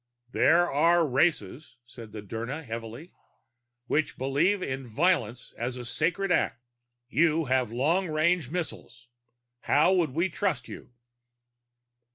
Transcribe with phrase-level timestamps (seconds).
[0.31, 3.13] "There are races," said the Dirnan heavily,
[3.85, 6.59] "which believe in violence as a sacred act.
[7.07, 9.09] You have long range missiles.
[9.59, 10.89] How might we trust you?"